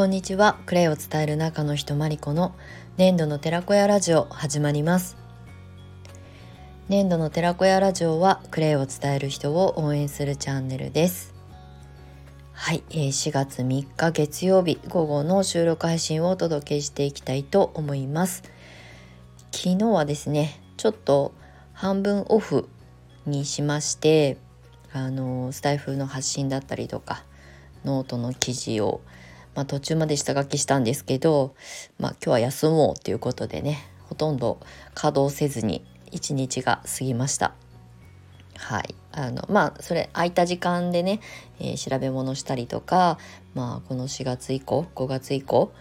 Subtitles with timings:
[0.00, 0.56] こんにちは。
[0.64, 2.54] クレイを伝える中の人マリコの
[2.96, 5.18] 粘土の寺子屋ラジオ始まります。
[6.88, 11.34] 粘土の寺子屋ラジオはクレイを伝える人を応援するチャンネルです。
[12.54, 18.42] はい、えー、4月3日月曜日午後の収録配信をお届けしていきたいと思います。
[19.52, 21.34] 昨日はですねちょっと
[21.74, 22.70] 半分オフ
[23.26, 24.38] にしまして
[24.94, 27.22] あのスタイフの発信だったりとか
[27.84, 29.00] ノートの記事を、
[29.54, 31.54] まあ、途中まで下書きしたんですけど、
[31.98, 33.78] まあ、今日は休もうということでね
[34.08, 34.60] ほとんど
[34.94, 37.54] 稼働せずに一日が過ぎました。
[38.56, 41.20] はい、あのまあそれ空いた時間でね、
[41.60, 43.18] えー、調べ物したりとか、
[43.54, 45.72] まあ、この4月以降5月以降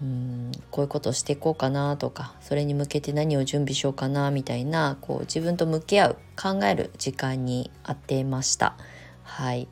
[0.00, 8.74] うんこういうことしていこうかなとかそれに向けて何を準備しようかなみたいなこう自分と向き合う考える時間にあってました。
[9.22, 9.68] はい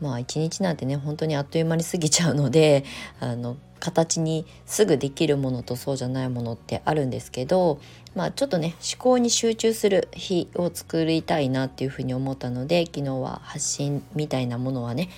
[0.00, 2.84] まあ一日なんてね本当にあっという間に過ぎちゃうので
[3.20, 7.78] あの形にすぐできるものとそうじゃないものってあるんですけど、
[8.14, 15.10] まあ、ちょっとね思考に集中する日を作りたいなっていうふうに思ったので昨日は発信みたいなものはね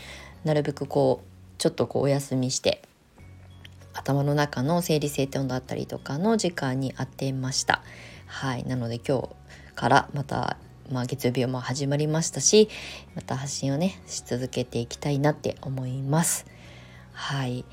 [0.44, 2.82] なるべくこうちょっとこうお休みして
[3.94, 7.82] 頭の中の整理整頓だったりとかの時間に当てました。
[8.26, 9.28] はいなので今日
[9.74, 10.56] からまた
[10.90, 12.68] まあ、月曜日も始まりましたし
[13.14, 16.46] また発信をねし続けていきたいなって思います。
[17.12, 17.64] はい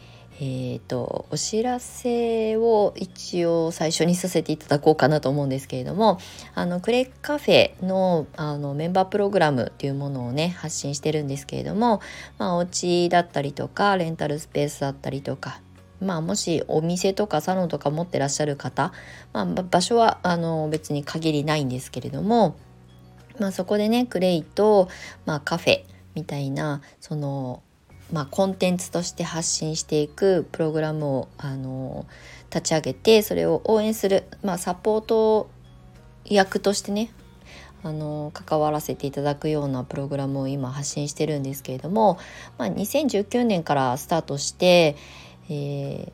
[0.42, 6.20] えーと、お知らせを一応最初にさせていただこうかなと思うんですけれども
[6.56, 12.02] あのクレイカフェのあのメンバープログラムっていうものをね発信してるんですけれども、
[12.38, 15.62] まあ、お家だったりとかレンタルスペースだったりとか
[16.02, 18.92] まあ、もしお店とかサロンとか持ってらっしゃる方、
[19.32, 22.58] まあ、場所はあの別に限りないんですけれども
[23.39, 24.89] まあ、そこでねクレイと、
[25.25, 25.83] まあ、カフェ
[26.16, 27.61] みたいなその、
[28.11, 32.06] まあ、コンテンツとして発信していくプログラムをあの
[32.50, 35.50] 立ち上げてそれを応援する、まあ、サポート
[36.25, 37.12] 役としてね
[37.84, 42.18] あの関わらせていただくようなプログラムを今発信してるんですけれども、
[42.57, 44.95] まあ、2019年からスタートして、
[45.50, 46.12] え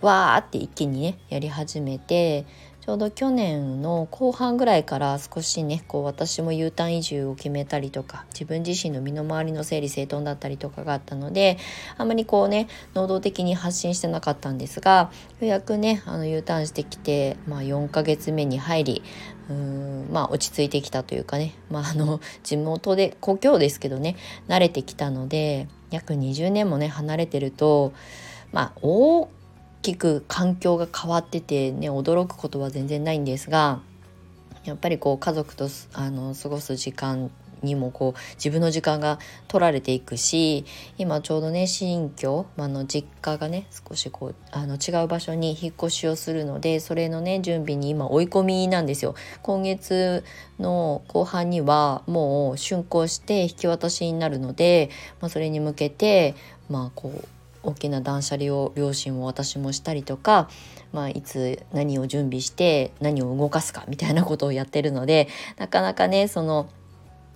[0.00, 2.46] ー、わーって一気にねやり始めて
[2.84, 11.58] ちょうど去年の後半ぐらいから少しねこう私も U ターン移住を決めたりとか自分自身の身の回りの整理整頓だったりとかがあったので
[11.96, 19.02] あまりこうね能動的に発信してなかったんですがようやくねあの U ターンしてきて、まあ、4ヶ月目に入り
[19.48, 24.16] うんまあ落ち着いてきたというかね、まあ、あの地元で故郷ですけどね
[24.48, 27.92] 慣れてきたので約20年もね離れてると
[28.50, 29.28] まあ大
[29.82, 33.80] きく環境が変わっててね驚くことは全然ないんですが
[34.64, 37.30] やっぱりこう家族とあの過ごす時間
[37.62, 40.64] にもこう自分の時間が取られていくし
[40.98, 49.14] 今ちょうどね新居、あの実家がね少しこうあの違う場所に引っ越しをするのでそれのね準備に今追い込みなんですよ。
[49.42, 50.24] 今月
[50.58, 54.90] の後半にはもう竣工して引き渡しになるので、
[55.20, 56.34] まあ、それに向けて
[56.68, 57.28] まあこう
[57.62, 60.48] 大きな断捨離を両親も私もしたりとか、
[60.92, 65.28] まあ、いつ何を準備して何を動かすかみたいなことをやってるので
[65.58, 66.68] なかなかねその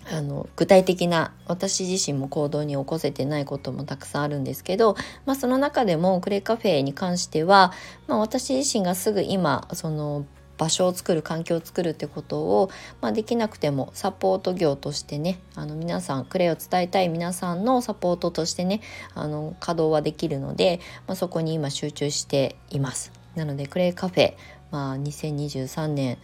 [0.08, 7.72] あの具体的な私自身も行動に起こせてないこともたくさんあるんですけど、まあ、その中でもクレカフェに関しては、
[8.06, 10.24] まあ、私自身がすぐ今その
[10.58, 18.80] 場所を作る環境を作るってことを、まあ、できなくてもサポート業としてねあの皆さんクレイを伝えたい皆さんのサポートとしてね
[19.14, 23.12] あの稼働はできるので、まあ、そこに今集中しています。
[23.34, 24.34] なのでクレイカフェ
[24.70, 26.18] まあ、2023年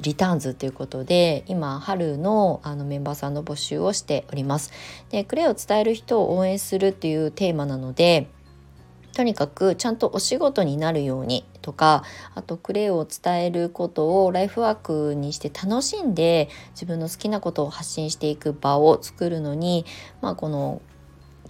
[0.00, 4.72] リターンズということで今春のあのメンバーさんの募集をしております。
[5.10, 8.28] でクレイを伝える人を応援するっていうテーマなので
[9.14, 12.04] とにかくちゃんとお仕事になるようにとか
[12.34, 19.84] あとクレイを伝えることをライフワークにして楽しんで自分の好きなことを発信していく場を作るのに、
[20.20, 20.82] まあ、この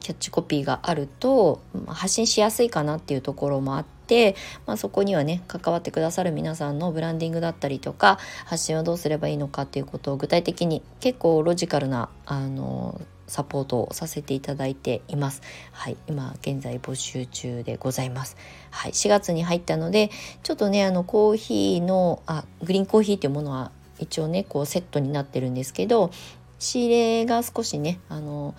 [0.00, 4.34] キャッチコピーがあると発信しやすいかなっていうところもあって、
[4.66, 15.40] まあ、そこにはね関わってくださる皆さんのブランディングだったりとか発信はどうすればいいのかっていうことを具体的に結構ロジカルなあのサポートをさせていただいています。
[15.70, 18.36] はい、今現在募集中でございます。
[18.70, 20.10] はい、4月に入ったので、
[20.42, 26.10] ちょっとねあのコーヒーのあグリーンコーヒーっていうものは一応ねこうセットになってるんですけど、
[26.58, 28.56] 仕入れが少しねあの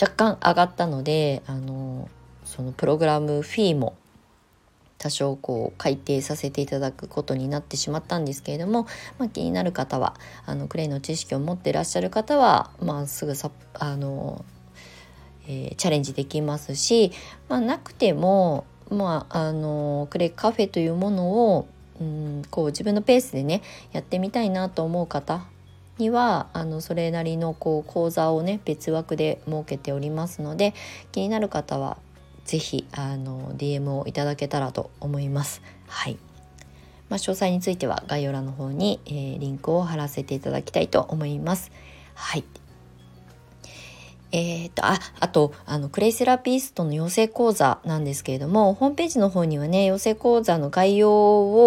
[0.00, 2.08] 若干上がったので、あの
[2.44, 3.96] そのプログラムフィーも
[5.02, 8.86] 多少こう改定させていただくことになってしまったんですけれども、
[9.18, 10.14] まあ、気になる方は
[10.46, 14.44] あのクレイの知識を持ってらっしゃる方は、まあ、すぐさあの
[15.48, 17.10] えー、チャレンジできますし、
[17.48, 21.66] まあ、なくても、まあ、あのクレイカフェというものを、
[22.00, 23.62] うん、こう自分のペースでね
[23.92, 25.44] やってみたいなと思う方
[25.98, 30.74] にはあのそれなりのこう講座をね別枠で設けておりますので
[31.10, 31.96] 気になる方は
[32.44, 35.62] 是非あの DM をいただけたらと思います。
[35.86, 36.18] はい
[37.08, 41.70] まあ、詳細については概要欄の方に、えー、リンクを貼らせていただきたいと思います。
[42.14, 42.44] はい
[44.34, 51.10] えーと、ああとあのクレイセラピストの養成講座なんですけれどもホームページの方にはね養成講座の概要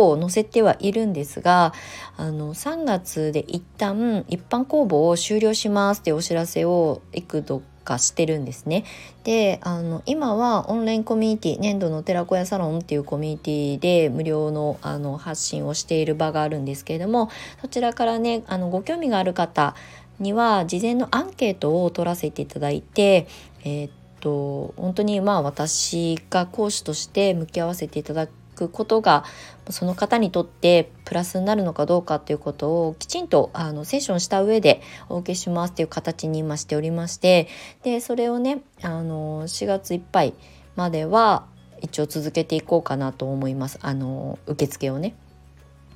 [0.09, 1.73] を載せてはいるんですが
[2.17, 8.83] あの3月で一旦一般公募を終了しますっていうお知らせを幾度かしてるんですね。
[9.23, 17.29] であの今はオンラインコミュニティ年度の寺子屋サロンっていうコミュニティで無料のあの発信をしている場があるんですけれども
[17.61, 19.75] そちらからねあのご興味がある方
[20.19, 23.27] には事前のアンケートを取らせていただいて、
[23.63, 29.25] えー、っと本当にまあ私が講師として向き合わせていただくくことが
[29.69, 37.47] その方にとってプラスになるのかどうかっていうことをきちんとあのセッションした上でお受けしますっていう形に今しておりまして
[37.83, 40.33] でそれをねあの4月いっぱい
[40.75, 41.45] までは
[41.81, 45.15] 一応続けていこうかなと思いますあの受付をね。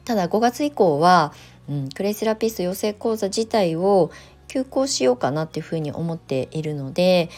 [0.06, 1.34] ただ5月以降は
[1.70, 4.12] うん、クレイセラピスト養成講座自体を
[4.48, 7.30] 休校しようかなっていうふうに思っているので、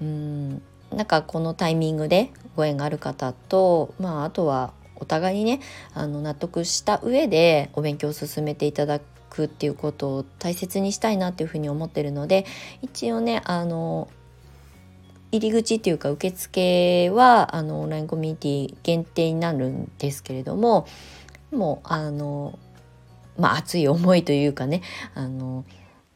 [0.00, 5.60] うん、なんかこのタイミングでご縁がある方と、まあ、あとはお互いにね
[5.94, 9.00] あの納得した上でお勉強を進めていただ
[9.30, 12.44] くっていうことを大切にしたいなっていうふうに思ってるので
[12.82, 14.08] 一応ねあの
[15.32, 20.86] 入り口っていうか受付はあのオンラインコミュニティ限定になるんですけれども
[21.52, 22.58] もうあの
[23.38, 24.82] まあ、熱い思いというかね
[25.14, 25.64] あの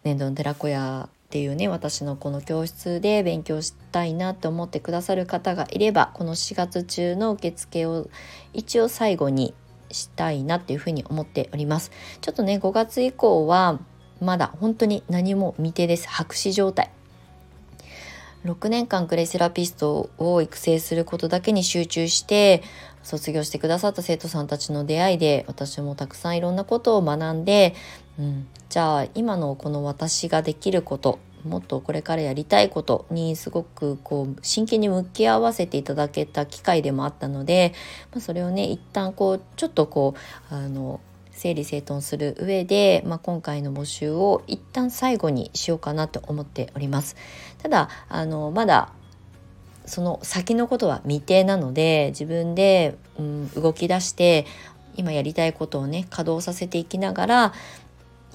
[0.02, 8.08] 年度の寺子屋っていうね私のこの教室で勉強したいなって思ってくださる方がいればこの4月中の受付を
[8.52, 9.52] 一応最後に
[9.90, 11.90] したいなっていうふうに思っております。
[12.20, 13.80] ちょっとね5月以降は
[14.20, 16.08] まだ本当に何も未定です。
[16.08, 16.92] 白紙状態。
[18.44, 22.62] 6年間クレイセラピストを育成することだけに集中して
[23.02, 27.74] 卒業してくださった生徒さんたちの出会いで私もたくさんいろんなことを学んで、
[28.18, 37.74] うん、じゃあ今のこの私ができることもっとこれからやりたいことにすごくこう真剣に向き合わせていただけた機会でもあったので、
[38.12, 40.14] まあ、それをね一旦こうちょっとこ
[40.50, 41.00] うあの
[41.32, 47.16] 整理整頓する上で、まあ、今回の募集を一旦最後にしようかなと思っております。
[47.58, 48.92] ただあのまだ
[49.84, 54.46] その先のことは未定なので自分で、うん、動き出して
[54.96, 57.52] 今やりたいことをね稼働させていきながら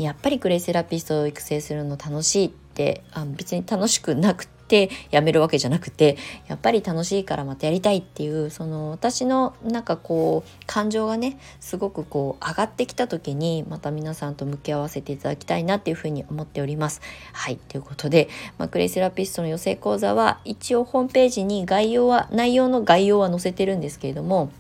[0.04, 6.16] やっぱりクレイセラピストを育成するの楽しいってあ別に楽しくなくてやめるわけじゃなくて
[6.48, 17.02] やっぱり楽しいからまたやりたいっていうその私のなんかこう感情がねすごくこう上がってきた時にまた皆さんと向き合わせていただきたいなっていうふうに思っております。
[17.34, 24.52] はいということで、まあ、クレイセラピストの養成講座は一応ホームページに概要は内容の概要は載せてるんですけれども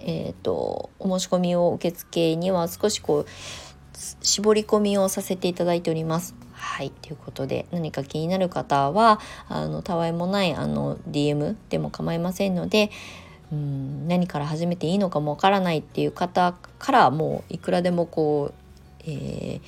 [0.00, 3.26] えー、とお申し込みを受付には少しこう
[4.22, 6.34] 絞り込みをさせていただいております。
[6.52, 6.90] はい。
[6.90, 12.90] ということで何か気になる方はあのたわいもないあの DM でも構いませんので
[13.52, 18.54] うん何から始めていいのかもわからないっていう方からもういくらでもこう、
[19.04, 19.60] えー、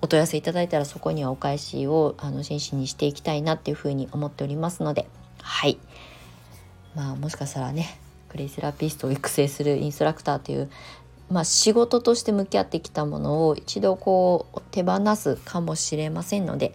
[0.00, 5.06] お問い合わせいただいたらそこにはお返しをあの真摯にしていきたいなっていうふうに思っておりますので。
[5.42, 5.78] はい。
[6.94, 10.70] まあもしかしたらねクレイセラピストを育成するインストラクターという
[11.32, 16.74] まあ、仕事として向き合ってきたものを一度こう手放すかもしれませんので、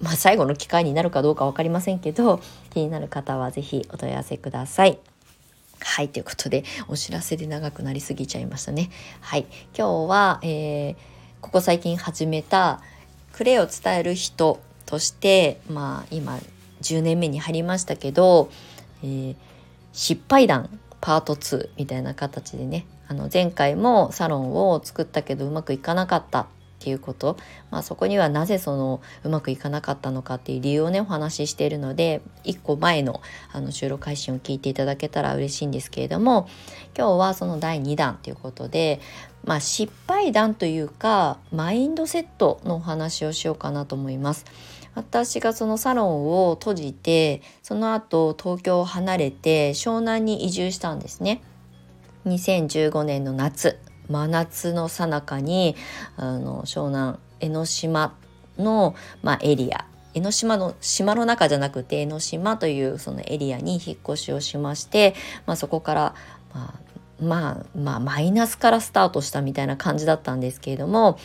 [0.00, 4.98] まあ、最後の機会になるかどうか分かりませんけど気になる方は是非お問い合わせください。
[5.80, 8.90] はいということでお知らせで長くなりすぎちゃいましたね。
[9.20, 9.46] はい
[9.76, 10.96] 今日は、えー、
[11.40, 12.80] ここ最近始めた
[13.32, 16.38] クレイを伝える人としてまあ今
[16.82, 18.50] 10年目に入りましたけど、
[19.02, 19.36] えー、
[19.92, 26.46] 失敗談パート2みたいな形でねあの前回もサロンを作ったけどうまくいかなかった
[26.78, 27.36] っていうこと、
[27.72, 33.20] まあ、そこにはなぜそのうまくいかなかったのかっていう理由をねお話ししているので1個前の
[33.52, 36.48] あの収録配信を聞いていただけたら嬉しいんですけれども
[36.96, 39.00] 今日はその第2弾ということで、
[39.44, 44.44] まあ、失敗談というかマインドセットのお話をしようかなと思います。
[44.94, 51.40] 私がそのサロンを閉じてその後東京を離れて湘南に移住したんですね。
[52.28, 55.76] 2015年の夏真夏の最中に
[56.16, 58.14] あの湘南江ノ島
[58.58, 59.84] の、まあ、エリア。
[60.14, 65.14] 江ノ島の島の中じゃなくて江ノ島というそのエリアに引っ越しをしまして、
[65.46, 66.14] まあ、そこから、
[66.52, 66.88] まあ、
[67.20, 71.18] まあまあマイナスからスタートしたみたいな感じだったんですけれども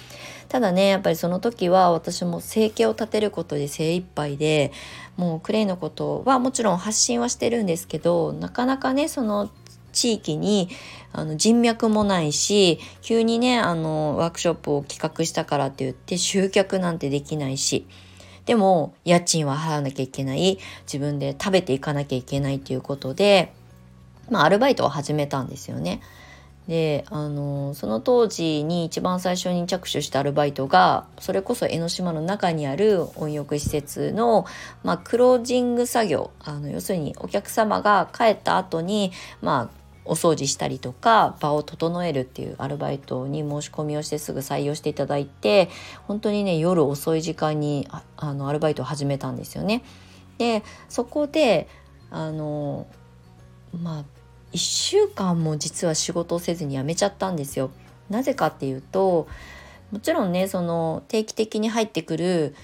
[0.50, 4.72] ただねやっぱりその時は私も生計を立てることで精一杯で
[5.18, 9.50] もうクレイのことはもちろん発信はしてるんですけどなかなかねその
[9.94, 10.70] 地域に
[11.14, 17.88] あの人脈もないし急にねあのワークショップを企画したからって言って集客なんてできないし。
[18.46, 20.60] でも家賃は払わなきゃいけない。
[20.82, 23.54] 自分で食べていかなきゃいけないっていうことで
[24.30, 26.02] まあ、アルバイトを始めたんですよね。
[26.68, 34.46] であのその当時に一番最初に着手したアルバイトがそれこそ江ノ島の中にある温浴施設の、
[34.82, 36.32] まあ、クロージング作業。
[36.40, 45.70] あの要するにお客様が帰った後にまあお掃除したりとか場を整えるっていうアルバイトに申し込みをしてすぐ採用していただいて
[46.08, 49.84] 本当にね夜遅い時間にあのアルバイトを始めたんですよね。
[50.38, 51.68] でそこで
[52.10, 52.88] あの
[53.82, 54.04] まあ
[54.52, 57.72] 1週間も実は仕事をせずに辞めちゃったんですよ。
[58.10, 59.28] なぜかっていうと
[59.92, 62.56] もちろんねその定期的に入ってくる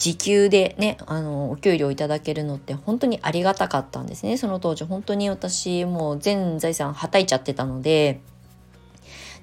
[0.00, 8.20] 時給でねあのお給料いただけるのって本当にありがたかったんですねその当時本当に私もう全財産はたいちゃってたので。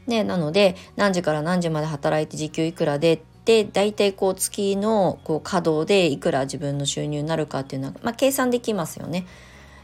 [0.08, 9.26] ね、なので何時から何時まで働いて時給いくらでで大体こう月のこう稼働でいくら自分の収入になるかっていうのは、まあ、計算できますよね。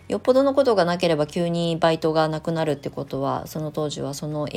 [0.07, 4.47] よっぽどのことがなければ急にバイトがなくなるってことはその当時はその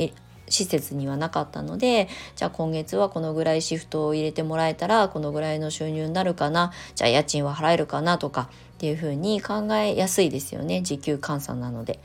[0.49, 11.99] 施設にはなかったのでじゃあ今月はこのぐらいシフトを入れてもらえたらこのぐらいの収入になるかなじゃあ家賃は払えるかなとかっていうふうに考えやすいですよね時給換算なので。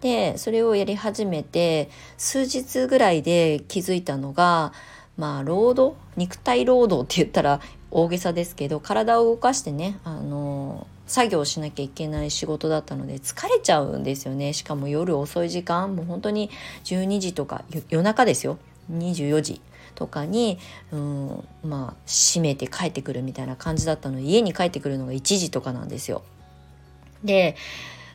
[0.00, 4.72] でそれをやり始めて数日ぐらいで気づいたのが
[5.18, 5.94] まあ労働？
[6.16, 14.52] 肉体労働って言ったら大げさですけど体を動かしてねあの作業しなきゃいけない仕事だったので疲れちゃうんですよね。
[14.52, 16.50] しかも夜遅い時間もう本当に
[16.84, 18.58] 12時とか夜中ですよ。
[18.92, 19.60] 24時
[19.96, 20.58] とかに
[20.92, 24.18] うんまあ閉めて帰ってくるみたいな感じだったの。
[24.18, 26.22] で家に帰ってくるのが1時とかなんですよ。
[27.24, 27.56] で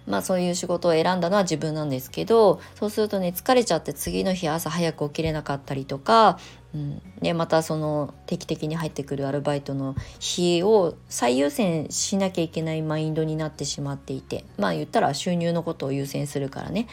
[0.08, 6.40] まあそういう仕事を選んだのは自分なんですけどそうするとね疲れちゃって次の日朝早く起きれなかったりとか、
[6.76, 16.88] うん、でまたその定期的に入ってくるアルバイトの日を最優先しなきゃいけないマインドになってしまっていてまあ言ったら収入のことを優先するからね。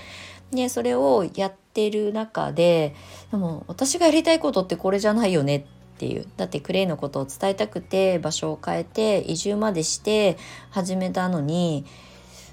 [0.52, 2.94] でそれをやってる中で
[3.32, 5.64] でも私がやりたいことってこれじゃないよねっ
[5.98, 6.26] ていう。
[6.36, 10.36] だってクレイのことを伝えたくて場所を変えて移住までして
[10.70, 11.84] 始めたのに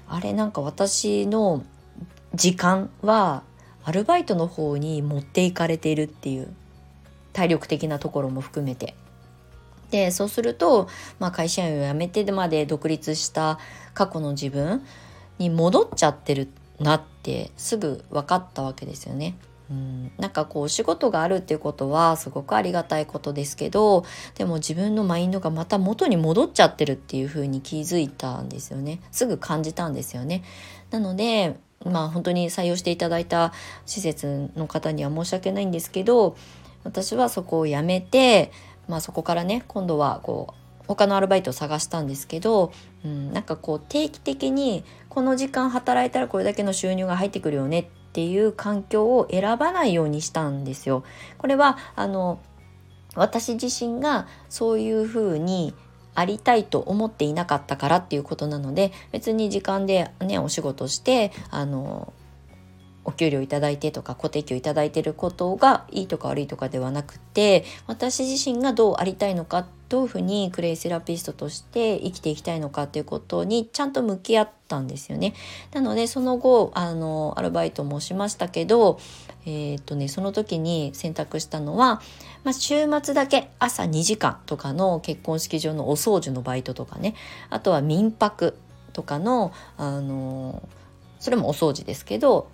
[0.08, 1.62] あれなんか私の
[2.34, 3.44] 時間は
[3.84, 6.52] アルバイトの方に持っていかれているっていう。
[7.32, 8.94] 体力的なところも含めて。
[9.90, 13.58] でそうすると、まあ、会社員を辞めてまで独立した
[13.92, 14.82] 過去の自分
[15.38, 19.36] に戻っちゃってるなってすぐ分かったわけですよね。
[19.70, 30.42] うん、なんかこう仕事があるっていうことはすごくありがたいことですけどでも自分のマインドがまた元に戻っちゃってるっていう風に気づいたんですよねすぐ感じたんですよね
[30.90, 33.52] なのでまあ本当に採用していただいた
[33.86, 36.36] 施設の方には申し訳ないんですけど
[36.84, 38.52] 私はそこを辞めて、
[38.88, 42.72] まあ、そこからね今度はこう他のアルバイトを探したんですけど、
[43.04, 51.04] うん、なんかこう定期的にこの時間働いたらこれだけの収入が入ってくるよねっていう環境を選ばないようにしたんですよ。
[51.38, 52.40] これはあの
[53.14, 55.74] 私自身がそういうふうに
[56.14, 62.12] ありたいと思っていなかったからっていうことなので別に時間でねお仕事してあの
[63.04, 75.34] お給料いただいてとか固定給いただいてることがいいとか悪いとかではなくて私自身がどうありたいのかどういうふうにクレイセラピストとして生きていきたいのかっていうことにちゃんと向き合ったんですよね。
[75.72, 79.00] なのでその後あのアルバイトもしましたけど、
[79.46, 82.00] えー、っとね、その時に選択したのは、
[82.44, 87.14] まあ、週末だけ朝2時間とかの結婚式場のお掃除のバイトとかね
[87.50, 88.56] あとは民泊
[88.92, 90.62] とかのあの
[91.18, 92.48] それもお掃除ですけど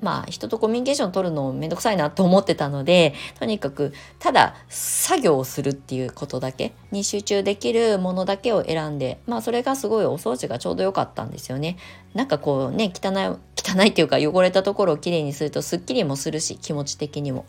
[0.00, 11.76] まあ人とコミュニケーション取るのめんどくさいなと思ってたのでとにかくただ作業をするっていうことだけに集中できるものだけを選んでまあそれがすごいお掃除がちょうど良かったんですよね。
[12.14, 17.46] なんかこうね汚い汚いっていうか汚れたところをきれいにするとすっきりもするし気持ち的にも。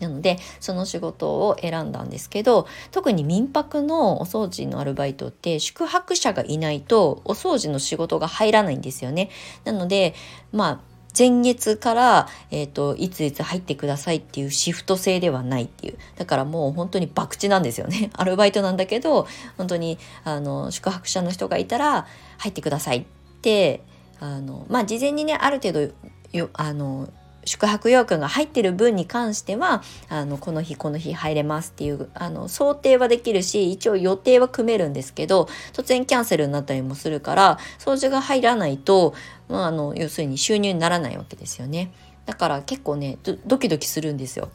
[0.00, 9.30] なのでその仕事を選んだんですけど特に民泊のお掃除のアルバイトって宿泊者がいないとお掃除の仕事が入らないんですよね。
[9.64, 10.14] なので
[10.52, 15.98] まあ前月から、えっ、ー、と、いついつ入ってくださいっていうシフト制ではないっていう。
[16.16, 18.10] だからもう本当に博打なんですよね。
[18.16, 22.06] アルバイトなんだけど、本当に、あの、宿泊者の人がいたら、
[22.38, 23.04] 入ってくださいっ
[23.40, 23.82] て、
[24.20, 25.92] あの、まあ、事前にね、ある程度、
[26.32, 27.08] よ、あの、
[27.46, 39.14] 宿泊予約が入ってる分に関してはあのこの日この日入れますっていうあの想定はできるし一応予定は組めるんですけど突然キャンセルになったりもするから掃除が入らないと、
[39.48, 41.92] まあ、あの要するに収入にならないわけですよね。
[42.26, 44.50] だから結構ねドキドキするんですよ。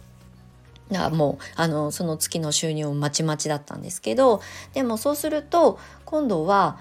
[0.92, 4.42] だからもうあのその月の収入をまちまちだったんですけど
[4.74, 6.80] でもそうすると今度は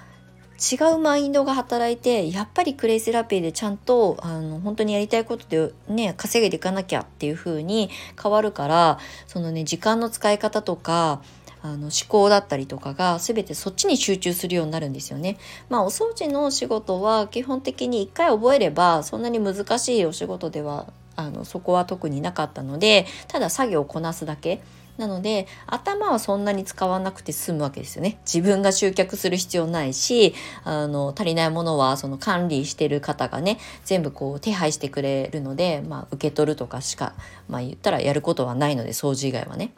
[0.60, 7.88] 違うマインドが働いてやっぱりクレイセラピーでちゃんとあの本当にやりたいことでね稼げていかなきゃっていう風に
[8.22, 11.22] 変わるからそのね時間の使い方とか
[11.62, 15.36] あの思考だったりとかが全てそっちに集中するようになるんですよね。
[15.68, 20.86] まあお掃除の仕事は基本的に一回覚えればそんなに難しいお仕事では
[21.16, 24.60] あのそこは特になかったのでただ作業をこなすだけ。
[25.00, 28.18] なので頭はそんなに使わなくて済むわけですよね。
[28.24, 37.14] 自分が集客する必要ないしあの足りないものはその管理してる方がね全部こう手配してくれるので、まあ、受け取るとかしか、
[37.48, 39.72] まあ、言ったらやることはないので掃除以外はね。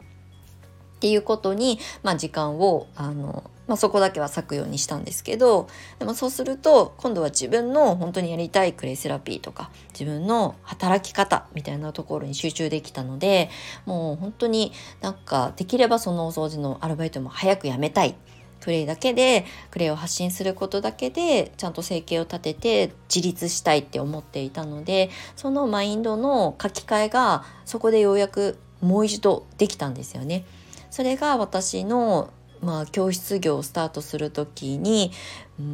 [1.03, 13.49] っていうことに、まあ、時間をあのまあ、そこだけは割くようにしたんですけどでもそうすると今度は自分の本当にやりたいクレイセラピーとか自分の働き方みたいなところに集中できたので
[13.85, 18.15] もう本当になんかできればそのお掃除のアルバイトも早くやめたい
[18.59, 30.45] クレイだけでクレイを発信することだけでちゃんと生計を立てて自立したいって思っていたのでそのマインドの書き換えがそこでようやくもう一度できたんですよね。
[30.93, 32.29] それが私の
[32.61, 35.11] まあ、教室業をスタートする時に、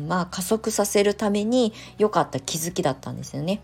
[0.07, 3.61] まあ、加速させるために良かった気づきだったんですよね。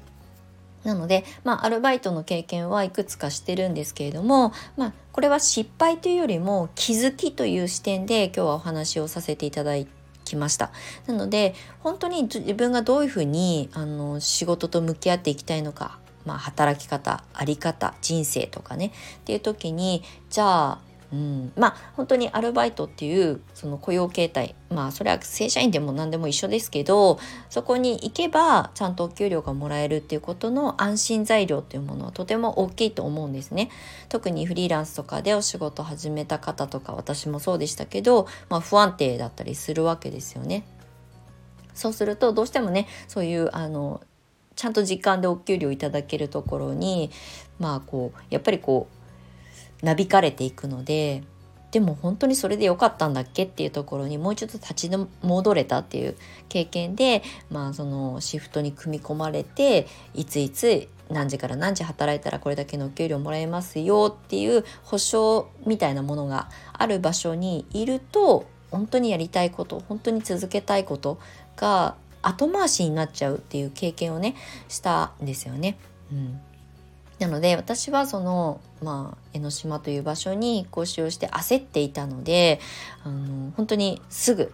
[0.84, 9.74] なので、まあ、アルバイトの経験はいくつかしてるんですけれども、まあ、これは失敗というよりも気づきという視点で今日はお話をさせていただ
[10.24, 10.70] きました。
[11.08, 33.70] なので本当に自分がどういうふうにあの仕事と向き合っていきたいのか、まあ、働き方あり方人生とかねっていう時にじゃあうん、まあ本当にアルバイトっていうその雇用形態まあそれは正社員でも何でも一緒ですけどそこに行けばちゃんとお給料がもらえるっていうことの安心材料っていうものはとても大きいと思うんですね。
[34.10, 40.66] 特にフリーランスとかでお仕事始めた方とか私もそうでしたけど、まあ、不安定だったりするわけですよね。
[41.74, 44.02] そうするとどうしてもねそういうあの
[44.56, 47.10] ちゃんと時間でお給料いただけるところに
[47.60, 49.05] まあこうやっぱりこう
[49.86, 51.24] なびかれていくので
[51.72, 56.16] でも本当にそれで良かったんだっけっていうところにもう一度立ち戻れたっていう
[56.50, 57.22] 経験で、
[57.52, 71.20] まあ、そのシフトに組み込まれていついつ何時から何時働いたらこれだけのお給料もらえますよっていう保証みたいなものがある場所にいると本当にやりたいこと本当に続けたいこと
[71.58, 74.36] が後回しになっちゃうっていう経験をね
[74.68, 75.78] したんですよね。
[76.12, 76.42] うん
[77.20, 82.60] なので私はその、まあ、江ノ島という場所に引っ越しをして焦っていたので
[83.04, 84.54] あの本当にすぐ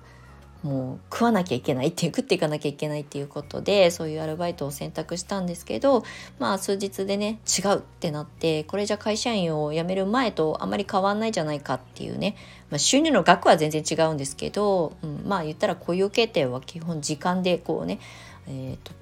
[0.63, 6.03] もう食わなきゃいけないって食っていかなきゃいけないっていうことでそういうアルバイトを選択したんですけど
[6.39, 12.37] まあ数日でね違うってなってこれじゃ会社員を辞める前とあまり変わんないじゃないかっていうね、
[12.69, 17.99] まあ、収入の額は全然違うんですけど、うん、まあ言ったら雇用形態は基本時間でこうね、
[18.47, 19.00] えーと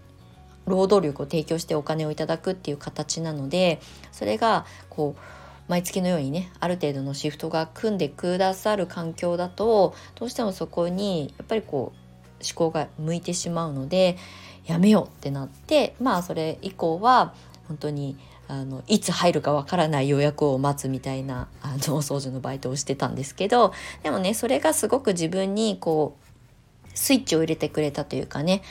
[0.69, 5.21] 労働力を提供してお金をいただくっていう形なのでそれがこう
[5.69, 14.17] 毎月のようにねある程度のシフトが組んでくださる環境だとどうしてもそこにやっぱりこう思考が向いてしまうので
[14.65, 17.33] やめようってなってまあそれ以降は
[17.67, 28.63] 本当にあのいつ入るかわからない予約を待つみたいなあのお掃除のバイトをしてたんですけどでもねそれがすごく自分にこうスイッチを入れてくれたというかね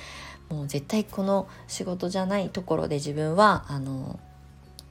[0.50, 4.18] もう絶対この仕事じゃないところで自分はあの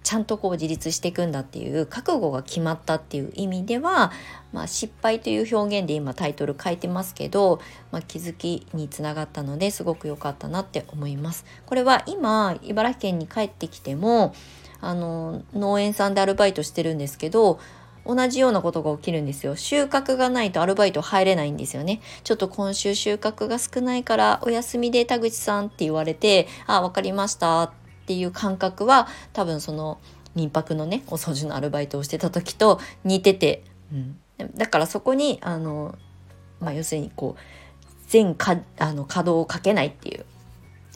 [0.07, 4.13] ちゃんとこう自立していくんだっていう覚悟が決まったっていう意味では、
[4.53, 7.59] まあ、失敗という表現で今タイトル書いてますけど、
[7.91, 11.43] まあ、気づきにつながったのですごく良かったなって思います。
[11.65, 14.33] これは今茨城県に帰ってきても
[14.79, 17.59] あの農園さんでアルバイトしてるんですけど
[18.07, 19.55] 同じようなことが起きるんですよ。
[19.55, 22.01] 収穫がないとアルバイト入れないんですよね。
[22.23, 27.71] ちょっと今週収穫が少ないからお休みで田口さんって言われて、あ、わかりましたっ
[28.07, 29.99] ていう感覚は多分その
[30.35, 34.19] 民泊のね、お掃除のアルバイトをしてた時と似てて、うん、
[34.55, 35.97] だからそこに、あの、
[36.59, 37.41] まあ、要するにこう、
[38.07, 40.25] 全かあの稼働をかけないっていう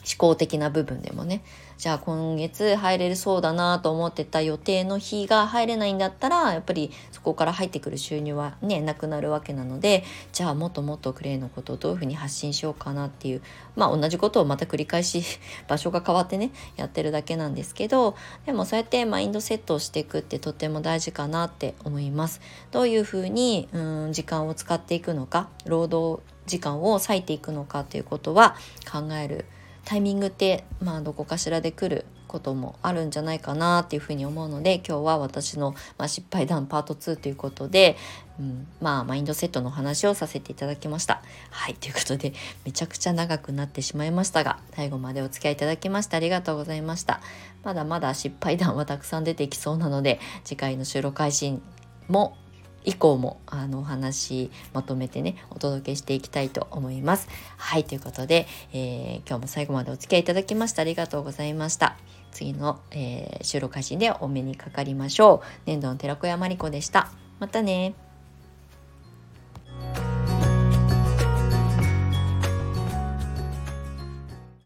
[0.04, 1.42] 思考的な部分でもね
[1.78, 13.42] じゃあ今月入れるそうだなと思ってた予定の日が入れないんだったらやっぱりそこから入ってくる収入はねなくなるわけなのでじゃあもっともっとクレイのことをどういうふうに発信しようかなっていう
[13.74, 15.24] まあ同じことをまた繰り返し
[15.66, 22.40] 場所が変わってねやってるだけなんですけどでもそうやってマインドセットをしていくってとっても大事かなって思います。
[22.70, 28.56] どういうふうにうん時間を使っていくのか労働時間を割いていくのかということは
[28.90, 29.46] 考える
[29.84, 37.96] タイミングってまあどこかしらで来ることもあるんじゃないかなっていうふうに思うので今日は私の、まあ、失敗談パート2ということで、
[38.40, 41.22] うん、まあマインドセットの話をさせていただきました。
[41.50, 42.32] はいということで
[42.64, 47.20] めちゃくちゃ長くなってしまいましたが最後までお付き合いいただきましてありがとうございました。
[47.62, 51.62] まだまだ失敗談はたくさん出てきそうなので次回の収録配信
[52.08, 52.36] も
[52.84, 57.28] 以降もあのお話まとめてねお届けしていきたいと思います。
[57.56, 61.96] はいということで、えー、今日も最後までお付き合いいただきましてありがとうございました。
[62.32, 65.48] 次の、えー、収録配信でお目にかかりましょう。
[65.66, 67.10] 粘土の寺子屋まりこでした。
[67.38, 67.94] またね